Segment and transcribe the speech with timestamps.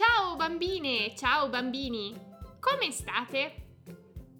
[0.00, 2.18] Ciao bambine, ciao bambini,
[2.58, 3.82] come state?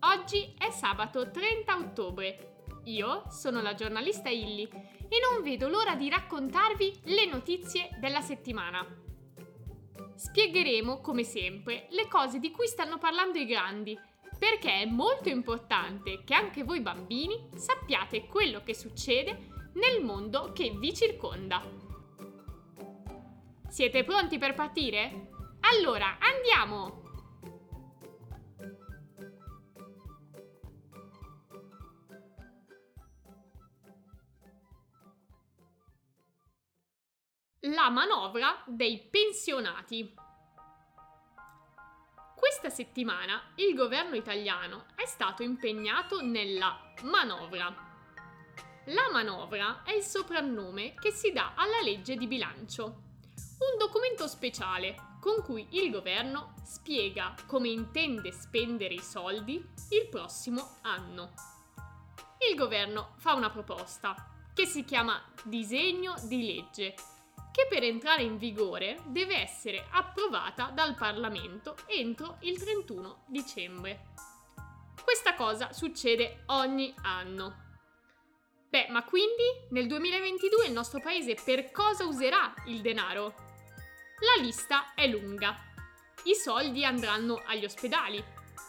[0.01, 2.63] Oggi è sabato 30 ottobre.
[2.85, 8.87] Io sono la giornalista Illy e non vedo l'ora di raccontarvi le notizie della settimana.
[10.15, 13.95] Spiegheremo, come sempre, le cose di cui stanno parlando i grandi,
[14.39, 20.71] perché è molto importante che anche voi bambini sappiate quello che succede nel mondo che
[20.71, 21.63] vi circonda.
[23.69, 25.37] Siete pronti per partire?
[25.73, 26.99] Allora, andiamo!
[37.61, 40.13] La manovra dei pensionati.
[42.35, 47.73] Questa settimana il governo italiano è stato impegnato nella manovra.
[48.87, 55.10] La manovra è il soprannome che si dà alla legge di bilancio, un documento speciale
[55.21, 61.33] con cui il governo spiega come intende spendere i soldi il prossimo anno.
[62.49, 64.15] Il governo fa una proposta
[64.55, 66.95] che si chiama disegno di legge
[67.53, 74.07] che per entrare in vigore deve essere approvata dal Parlamento entro il 31 dicembre.
[75.03, 77.69] Questa cosa succede ogni anno.
[78.69, 83.50] Beh, ma quindi nel 2022 il nostro paese per cosa userà il denaro?
[84.21, 85.57] La lista è lunga.
[86.25, 88.23] I soldi andranno agli ospedali,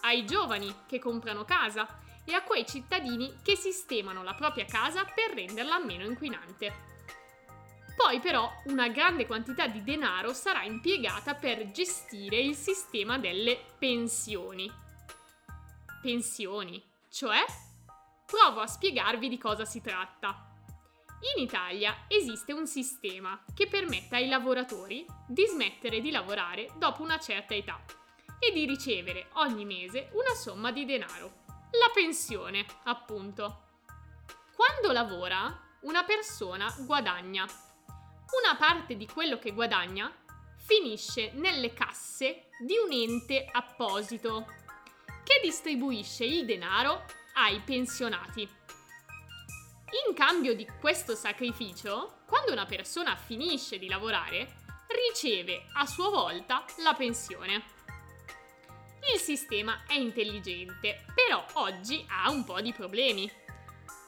[0.03, 5.33] ai giovani che comprano casa e a quei cittadini che sistemano la propria casa per
[5.33, 6.89] renderla meno inquinante.
[7.97, 14.71] Poi però una grande quantità di denaro sarà impiegata per gestire il sistema delle pensioni.
[16.01, 17.43] Pensioni, cioè?
[18.25, 20.50] Provo a spiegarvi di cosa si tratta.
[21.35, 27.19] In Italia esiste un sistema che permette ai lavoratori di smettere di lavorare dopo una
[27.19, 27.79] certa età
[28.39, 31.43] e di ricevere ogni mese una somma di denaro.
[31.71, 33.69] La pensione, appunto.
[34.55, 37.45] Quando lavora, una persona guadagna
[38.31, 40.11] una parte di quello che guadagna
[40.57, 44.45] finisce nelle casse di un ente apposito
[45.23, 48.47] che distribuisce il denaro ai pensionati.
[50.07, 56.63] In cambio di questo sacrificio, quando una persona finisce di lavorare, riceve a sua volta
[56.81, 57.61] la pensione.
[59.13, 63.29] Il sistema è intelligente, però oggi ha un po' di problemi.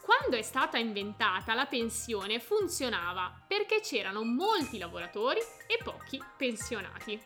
[0.02, 7.22] Quando è stata inventata la pensione funzionava perché c'erano molti lavoratori e pochi pensionati.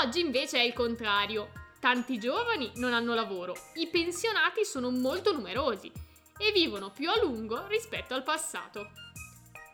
[0.00, 1.50] Oggi invece è il contrario.
[1.80, 6.06] Tanti giovani non hanno lavoro, i pensionati sono molto numerosi
[6.38, 8.90] e vivono più a lungo rispetto al passato.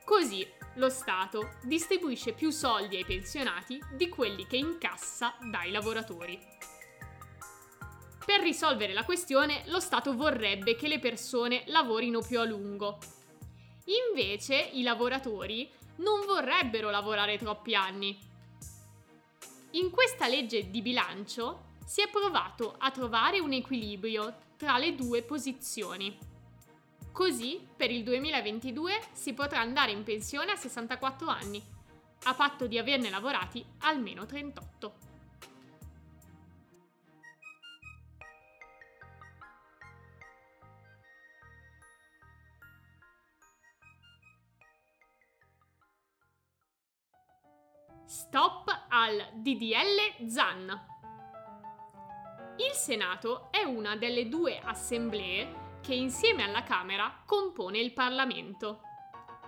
[0.05, 6.39] Così lo Stato distribuisce più soldi ai pensionati di quelli che incassa dai lavoratori.
[8.25, 12.99] Per risolvere la questione, lo Stato vorrebbe che le persone lavorino più a lungo.
[14.09, 18.19] Invece i lavoratori non vorrebbero lavorare troppi anni.
[19.73, 25.23] In questa legge di bilancio si è provato a trovare un equilibrio tra le due
[25.23, 26.34] posizioni.
[27.15, 31.63] Così, per il 2022 si potrà andare in pensione a 64 anni,
[32.25, 34.95] a patto di averne lavorati almeno 38.
[48.07, 50.87] Stop al DDL ZAN.
[52.57, 58.81] Il Senato è una delle due assemblee che insieme alla Camera compone il Parlamento.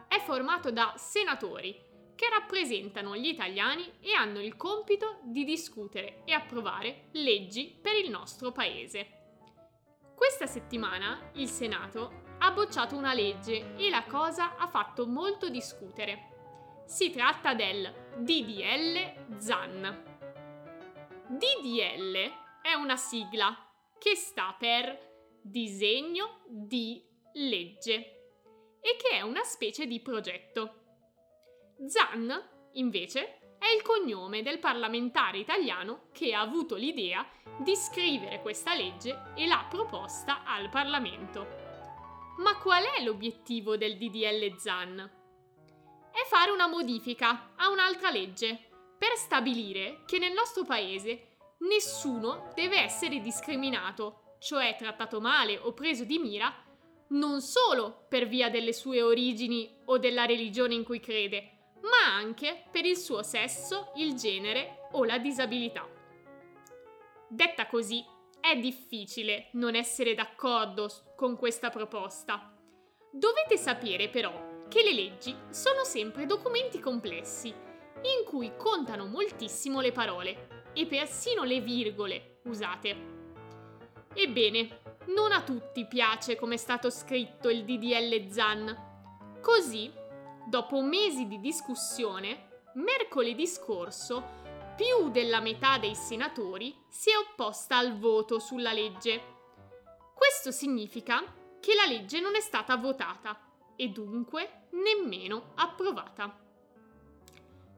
[0.07, 1.75] È formato da senatori
[2.15, 8.11] che rappresentano gli italiani e hanno il compito di discutere e approvare leggi per il
[8.11, 9.13] nostro paese.
[10.15, 16.85] Questa settimana il Senato ha bocciato una legge e la cosa ha fatto molto discutere.
[16.85, 20.03] Si tratta del DDL ZAN.
[21.29, 22.15] DDL
[22.61, 23.57] è una sigla
[23.99, 25.06] che sta per
[25.51, 27.03] disegno di
[27.35, 27.95] legge
[28.81, 30.85] e che è una specie di progetto.
[31.87, 37.27] ZAN, invece, è il cognome del parlamentare italiano che ha avuto l'idea
[37.59, 41.65] di scrivere questa legge e l'ha proposta al Parlamento.
[42.39, 45.25] Ma qual è l'obiettivo del DDL ZAN?
[46.17, 48.59] è fare una modifica a un'altra legge
[48.97, 56.05] per stabilire che nel nostro paese nessuno deve essere discriminato, cioè trattato male o preso
[56.05, 56.55] di mira,
[57.09, 62.63] non solo per via delle sue origini o della religione in cui crede, ma anche
[62.71, 65.85] per il suo sesso, il genere o la disabilità.
[67.29, 68.05] Detta così,
[68.39, 72.57] è difficile non essere d'accordo con questa proposta.
[73.11, 79.91] Dovete sapere però che le leggi sono sempre documenti complessi, in cui contano moltissimo le
[79.91, 83.16] parole e persino le virgole usate.
[84.19, 89.39] Ebbene, non a tutti piace come è stato scritto il DDL ZAN.
[89.43, 89.93] Così,
[90.47, 97.99] dopo mesi di discussione, mercoledì scorso più della metà dei senatori si è opposta al
[97.99, 99.35] voto sulla legge.
[100.15, 101.23] Questo significa
[101.61, 103.39] che la legge non è stata votata
[103.77, 106.46] e dunque nemmeno approvata.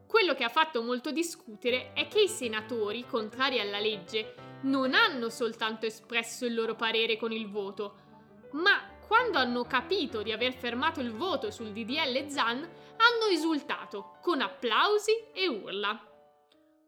[0.09, 4.33] Quello che ha fatto molto discutere è che i senatori, contrari alla legge,
[4.63, 10.31] non hanno soltanto espresso il loro parere con il voto, ma quando hanno capito di
[10.31, 16.03] aver fermato il voto sul DDL ZAN, hanno esultato con applausi e urla.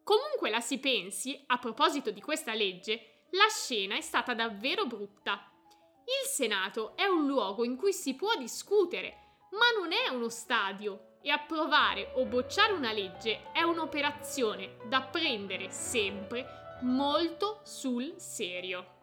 [0.04, 5.48] Comunque la si pensi, a proposito di questa legge, la scena è stata davvero brutta.
[6.06, 11.10] Il Senato è un luogo in cui si può discutere, ma non è uno stadio
[11.22, 16.46] e approvare o bocciare una legge è un'operazione da prendere sempre
[16.82, 19.00] molto sul serio.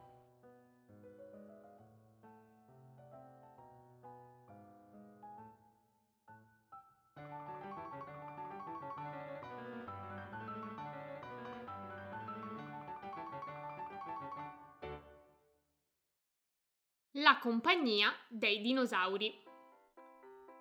[17.13, 19.48] La compagnia dei dinosauri.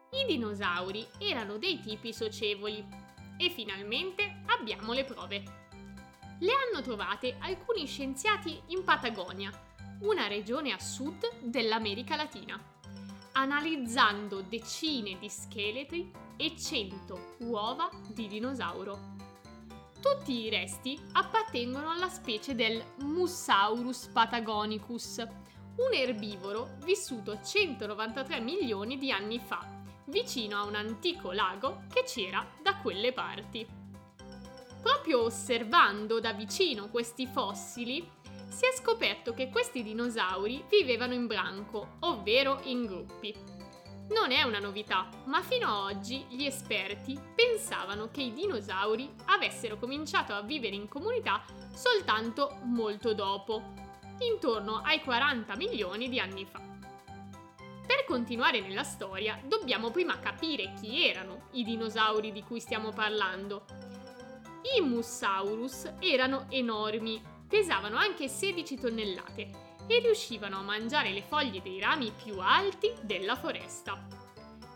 [0.09, 2.81] I dinosauri erano dei tipi socievoli
[3.36, 5.44] e finalmente abbiamo le prove.
[6.39, 9.51] Le hanno trovate alcuni scienziati in Patagonia,
[10.01, 12.57] una regione a sud dell'America Latina,
[13.33, 19.15] analizzando decine di scheletri e cento uova di dinosauro.
[20.00, 29.12] Tutti i resti appartengono alla specie del Musaurus patagonicus, un erbivoro vissuto 193 milioni di
[29.12, 29.76] anni fa
[30.07, 33.65] vicino a un antico lago che c'era da quelle parti.
[34.81, 38.09] Proprio osservando da vicino questi fossili,
[38.50, 43.36] si è scoperto che questi dinosauri vivevano in branco, ovvero in gruppi.
[44.09, 49.77] Non è una novità, ma fino ad oggi gli esperti pensavano che i dinosauri avessero
[49.77, 51.44] cominciato a vivere in comunità
[51.74, 53.74] soltanto molto dopo,
[54.19, 56.66] intorno ai 40 milioni di anni fa.
[58.07, 63.65] Continuare nella storia, dobbiamo prima capire chi erano i dinosauri di cui stiamo parlando.
[64.77, 69.50] I Musaurus erano enormi, pesavano anche 16 tonnellate
[69.88, 74.07] e riuscivano a mangiare le foglie dei rami più alti della foresta.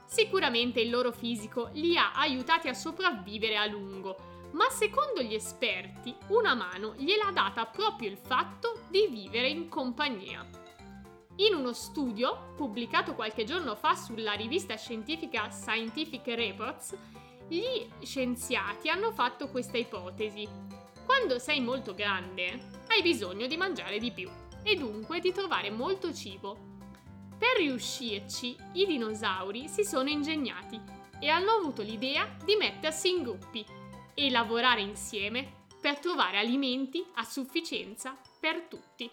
[0.05, 6.13] Sicuramente il loro fisico li ha aiutati a sopravvivere a lungo, ma secondo gli esperti
[6.27, 10.60] una mano gliel'ha data proprio il fatto di vivere in compagnia.
[11.41, 16.95] In uno studio pubblicato qualche giorno fa sulla rivista scientifica Scientific Reports,
[17.47, 20.47] gli scienziati hanno fatto questa ipotesi.
[21.03, 24.29] Quando sei molto grande, hai bisogno di mangiare di più
[24.61, 26.55] e dunque di trovare molto cibo.
[27.39, 30.79] Per riuscirci, i dinosauri si sono ingegnati
[31.19, 33.65] e hanno avuto l'idea di mettersi in gruppi
[34.13, 39.09] e lavorare insieme per trovare alimenti a sufficienza per tutti.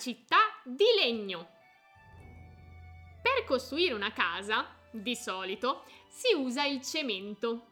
[0.00, 1.48] Città di legno.
[3.22, 7.66] Per costruire una casa, di solito, si usa il cemento,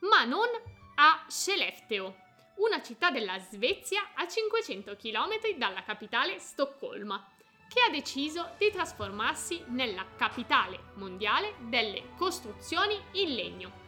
[0.00, 0.46] ma non
[0.96, 2.16] a Skellefteå,
[2.56, 7.26] una città della Svezia a 500 km dalla capitale Stoccolma,
[7.66, 13.78] che ha deciso di trasformarsi nella capitale mondiale delle costruzioni in legno.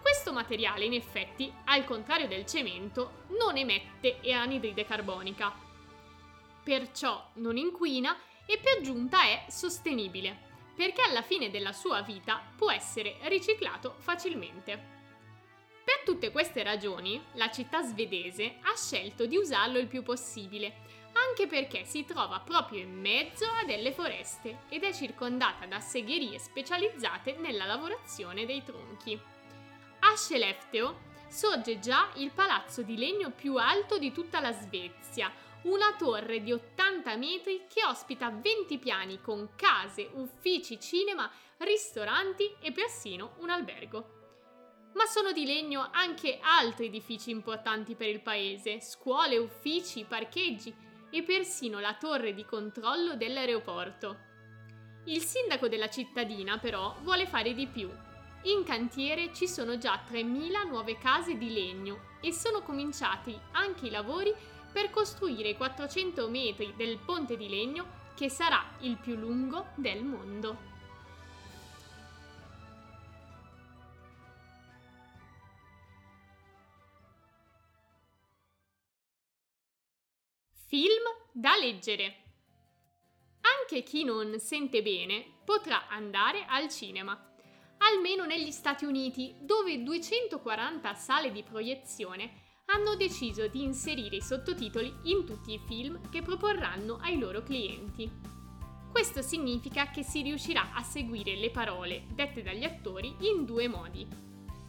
[0.00, 5.65] Questo materiale, in effetti, al contrario del cemento, non emette anidride carbonica,
[6.66, 10.36] perciò non inquina e per giunta è sostenibile,
[10.74, 14.94] perché alla fine della sua vita può essere riciclato facilmente.
[15.84, 20.78] Per tutte queste ragioni, la città svedese ha scelto di usarlo il più possibile,
[21.12, 26.40] anche perché si trova proprio in mezzo a delle foreste ed è circondata da segherie
[26.40, 29.16] specializzate nella lavorazione dei tronchi.
[30.00, 35.32] A Skellefteå sorge già il palazzo di legno più alto di tutta la Svezia,
[35.66, 42.72] una torre di 80 metri che ospita 20 piani con case, uffici, cinema, ristoranti e
[42.72, 44.14] persino un albergo.
[44.94, 50.74] ma sono di legno anche altri edifici importanti per il paese, scuole, uffici, parcheggi
[51.10, 54.16] e persino la torre di controllo dell'aeroporto.
[55.04, 57.90] Il sindaco della cittadina però vuole fare di più.
[58.44, 63.90] In cantiere ci sono già 3.000 nuove case di legno e sono cominciati anche i
[63.90, 64.34] lavori
[64.76, 70.04] per costruire i 400 metri del ponte di legno che sarà il più lungo del
[70.04, 70.58] mondo.
[80.66, 82.24] Film da leggere.
[83.40, 87.18] Anche chi non sente bene potrà andare al cinema,
[87.78, 94.92] almeno negli Stati Uniti, dove 240 sale di proiezione hanno deciso di inserire i sottotitoli
[95.04, 98.10] in tutti i film che proporranno ai loro clienti.
[98.90, 104.06] Questo significa che si riuscirà a seguire le parole dette dagli attori in due modi,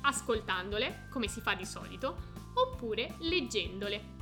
[0.01, 2.15] ascoltandole, come si fa di solito,
[2.53, 4.15] oppure leggendole.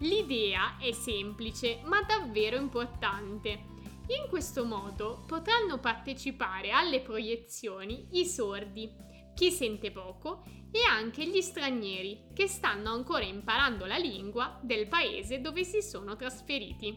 [0.00, 3.74] L'idea è semplice ma davvero importante.
[4.08, 8.88] In questo modo potranno partecipare alle proiezioni i sordi,
[9.34, 10.44] chi sente poco
[10.76, 16.16] e anche gli stranieri che stanno ancora imparando la lingua del paese dove si sono
[16.16, 16.94] trasferiti.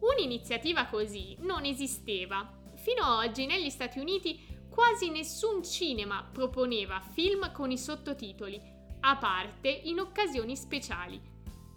[0.00, 2.46] Un'iniziativa così non esisteva.
[2.74, 8.60] Fino ad oggi negli Stati Uniti quasi nessun cinema proponeva film con i sottotitoli,
[9.00, 11.18] a parte in occasioni speciali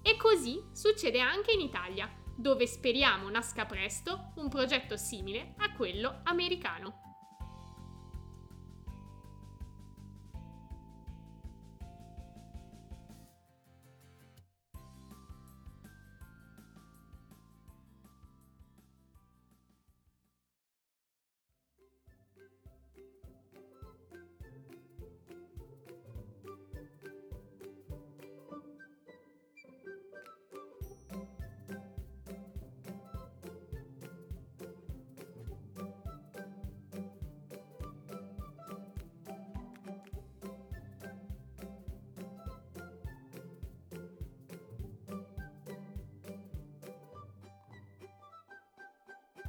[0.01, 6.19] e così succede anche in Italia, dove speriamo nasca presto un progetto simile a quello
[6.23, 7.10] americano.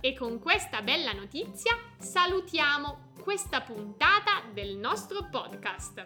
[0.04, 6.04] E con questa bella notizia salutiamo questa puntata del nostro podcast.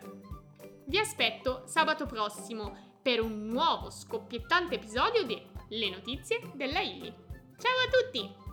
[0.84, 7.10] Vi aspetto sabato prossimo per un nuovo scoppiettante episodio di Le notizie della Illy.
[7.56, 8.45] Ciao a tutti!